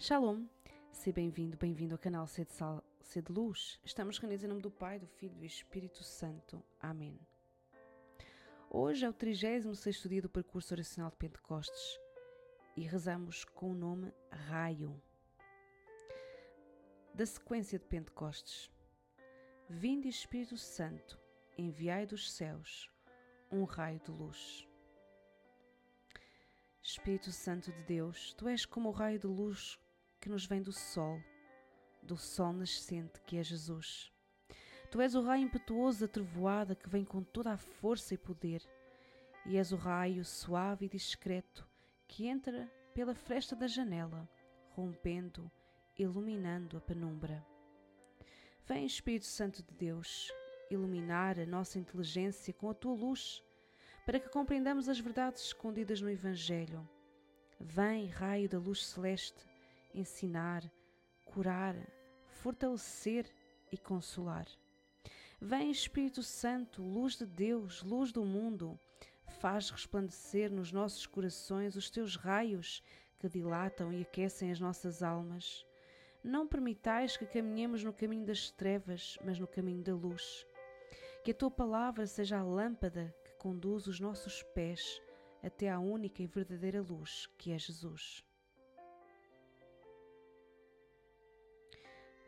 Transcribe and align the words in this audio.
Shalom, 0.00 0.46
seja 0.92 1.12
bem-vindo, 1.12 1.56
bem-vindo 1.56 1.92
ao 1.92 1.98
canal 1.98 2.24
Sede 2.28 2.52
Sal, 2.52 2.84
Sede 3.00 3.32
Luz. 3.32 3.80
Estamos 3.84 4.16
reunidos 4.16 4.44
em 4.44 4.46
nome 4.46 4.62
do 4.62 4.70
Pai, 4.70 4.96
do 4.96 5.08
Filho 5.08 5.34
e 5.34 5.38
do 5.40 5.44
Espírito 5.44 6.04
Santo. 6.04 6.62
Amém. 6.80 7.18
Hoje 8.70 9.04
é 9.04 9.10
o 9.10 9.12
36 9.12 10.02
dia 10.04 10.22
do 10.22 10.28
percurso 10.28 10.72
oracional 10.72 11.10
de 11.10 11.16
Pentecostes 11.16 11.98
e 12.76 12.82
rezamos 12.82 13.44
com 13.44 13.72
o 13.72 13.74
nome 13.74 14.14
Raio. 14.30 15.02
Da 17.12 17.26
sequência 17.26 17.76
de 17.76 17.84
Pentecostes. 17.84 18.70
Vinde 19.68 20.06
Espírito 20.06 20.56
Santo, 20.56 21.18
enviai 21.58 22.06
dos 22.06 22.32
céus 22.32 22.88
um 23.50 23.64
raio 23.64 23.98
de 23.98 24.12
luz. 24.12 24.64
Espírito 26.80 27.32
Santo 27.32 27.72
de 27.72 27.82
Deus, 27.82 28.32
tu 28.34 28.46
és 28.46 28.64
como 28.64 28.90
o 28.90 28.92
raio 28.92 29.18
de 29.18 29.26
luz 29.26 29.76
que 30.20 30.28
nos 30.28 30.46
vem 30.46 30.62
do 30.62 30.72
sol, 30.72 31.20
do 32.02 32.16
sol 32.16 32.52
nascente 32.52 33.20
que 33.22 33.36
é 33.36 33.42
Jesus. 33.42 34.12
Tu 34.90 35.00
és 35.00 35.14
o 35.14 35.22
raio 35.22 35.44
impetuoso 35.44 36.00
da 36.00 36.08
trovoada 36.08 36.74
que 36.74 36.88
vem 36.88 37.04
com 37.04 37.22
toda 37.22 37.52
a 37.52 37.58
força 37.58 38.14
e 38.14 38.18
poder, 38.18 38.62
e 39.44 39.56
és 39.56 39.72
o 39.72 39.76
raio 39.76 40.24
suave 40.24 40.86
e 40.86 40.88
discreto 40.88 41.66
que 42.06 42.26
entra 42.26 42.70
pela 42.94 43.14
fresta 43.14 43.54
da 43.54 43.66
janela, 43.66 44.28
rompendo, 44.70 45.50
iluminando 45.96 46.76
a 46.76 46.80
penumbra. 46.80 47.44
Vem, 48.64 48.84
Espírito 48.84 49.26
Santo 49.26 49.62
de 49.62 49.74
Deus, 49.74 50.32
iluminar 50.70 51.38
a 51.38 51.46
nossa 51.46 51.78
inteligência 51.78 52.52
com 52.52 52.68
a 52.68 52.74
tua 52.74 52.94
luz, 52.94 53.42
para 54.04 54.20
que 54.20 54.28
compreendamos 54.28 54.88
as 54.88 54.98
verdades 54.98 55.42
escondidas 55.42 56.00
no 56.00 56.10
Evangelho. 56.10 56.88
Vem, 57.60 58.06
raio 58.06 58.48
da 58.48 58.58
luz 58.58 58.86
celeste, 58.86 59.47
ensinar, 59.94 60.70
curar, 61.24 61.74
fortalecer 62.26 63.26
e 63.70 63.76
consolar. 63.76 64.46
Vem 65.40 65.70
Espírito 65.70 66.22
Santo, 66.22 66.82
luz 66.82 67.16
de 67.16 67.24
Deus, 67.24 67.82
luz 67.82 68.10
do 68.10 68.24
mundo, 68.24 68.78
faz 69.40 69.70
resplandecer 69.70 70.50
nos 70.50 70.72
nossos 70.72 71.06
corações 71.06 71.76
os 71.76 71.90
teus 71.90 72.16
raios 72.16 72.82
que 73.18 73.28
dilatam 73.28 73.92
e 73.92 74.02
aquecem 74.02 74.50
as 74.50 74.58
nossas 74.58 75.02
almas. 75.02 75.64
Não 76.22 76.46
permitais 76.46 77.16
que 77.16 77.26
caminhemos 77.26 77.84
no 77.84 77.92
caminho 77.92 78.26
das 78.26 78.50
trevas, 78.50 79.16
mas 79.24 79.38
no 79.38 79.46
caminho 79.46 79.82
da 79.82 79.94
luz. 79.94 80.46
Que 81.22 81.30
a 81.30 81.34
tua 81.34 81.50
palavra 81.50 82.06
seja 82.06 82.38
a 82.38 82.42
lâmpada 82.42 83.14
que 83.24 83.32
conduz 83.34 83.86
os 83.86 84.00
nossos 84.00 84.42
pés 84.54 85.00
até 85.42 85.70
à 85.70 85.78
única 85.78 86.22
e 86.22 86.26
verdadeira 86.26 86.82
luz 86.82 87.28
que 87.38 87.52
é 87.52 87.58
Jesus. 87.58 88.27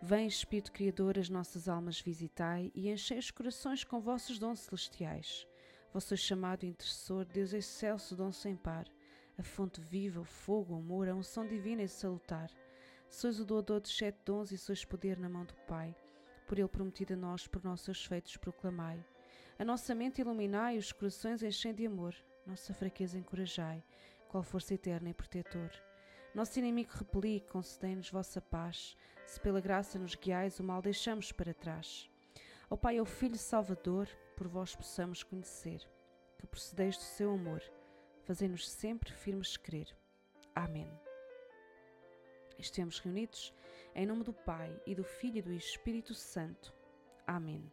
Vem, 0.00 0.28
Espírito 0.28 0.70
Criador, 0.70 1.18
as 1.18 1.28
nossas 1.28 1.68
almas 1.68 2.00
visitai 2.00 2.70
e 2.72 2.88
enchei 2.88 3.18
os 3.18 3.32
corações 3.32 3.82
com 3.82 4.00
vossos 4.00 4.38
dons 4.38 4.60
celestiais. 4.60 5.44
Vosso 5.92 6.16
chamado 6.16 6.64
intercessor, 6.64 7.24
Deus 7.24 7.52
excelso, 7.52 8.14
dom 8.14 8.30
sem 8.30 8.54
par, 8.54 8.86
a 9.36 9.42
fonte 9.42 9.80
viva, 9.80 10.20
o 10.20 10.24
fogo, 10.24 10.74
o 10.74 10.78
amor, 10.78 11.08
a 11.08 11.14
unção 11.14 11.44
divina 11.44 11.82
e 11.82 11.88
salutar. 11.88 12.48
Sois 13.08 13.40
o 13.40 13.44
doador 13.44 13.80
de 13.80 13.88
sete 13.88 14.18
dons 14.24 14.52
e 14.52 14.56
sois 14.56 14.84
poder 14.84 15.18
na 15.18 15.28
mão 15.28 15.44
do 15.44 15.54
Pai. 15.66 15.96
Por 16.46 16.58
ele 16.58 16.68
prometido 16.68 17.14
a 17.14 17.16
nós, 17.16 17.48
por 17.48 17.64
nossos 17.64 18.06
feitos 18.06 18.36
proclamai. 18.36 19.04
A 19.58 19.64
nossa 19.64 19.96
mente 19.96 20.20
iluminai, 20.20 20.78
os 20.78 20.92
corações 20.92 21.42
enchem 21.42 21.74
de 21.74 21.86
amor, 21.86 22.14
nossa 22.46 22.72
fraqueza 22.72 23.18
encorajai, 23.18 23.82
qual 24.28 24.44
força 24.44 24.74
eterna 24.74 25.10
e 25.10 25.14
protetor. 25.14 25.87
Nosso 26.38 26.56
inimigo 26.60 26.92
repeli, 26.94 27.40
concedei-nos 27.50 28.10
vossa 28.10 28.40
paz. 28.40 28.96
Se 29.26 29.40
pela 29.40 29.60
graça 29.60 29.98
nos 29.98 30.14
guiais, 30.14 30.60
o 30.60 30.62
mal 30.62 30.80
deixamos 30.80 31.32
para 31.32 31.52
trás. 31.52 32.08
Ó 32.70 32.76
Pai, 32.76 32.96
ao 32.96 33.04
Filho 33.04 33.36
Salvador, 33.36 34.08
por 34.36 34.46
vós 34.46 34.76
possamos 34.76 35.24
conhecer, 35.24 35.80
que 36.38 36.46
procedeis 36.46 36.96
do 36.96 37.02
seu 37.02 37.32
amor, 37.32 37.60
fazei-nos 38.22 38.70
sempre 38.70 39.12
firmes 39.12 39.56
crer. 39.56 39.92
Amém. 40.54 40.88
Estamos 42.56 43.00
reunidos 43.00 43.52
em 43.92 44.06
nome 44.06 44.22
do 44.22 44.32
Pai 44.32 44.80
e 44.86 44.94
do 44.94 45.02
Filho 45.02 45.38
e 45.38 45.42
do 45.42 45.52
Espírito 45.52 46.14
Santo. 46.14 46.72
Amém. 47.26 47.68